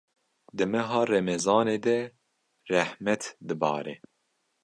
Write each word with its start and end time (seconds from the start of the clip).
di 0.57 0.65
meha 0.71 0.99
Remezanê 1.11 1.77
de 1.85 1.97
rehmet 2.69 3.23
dibare. 3.47 3.95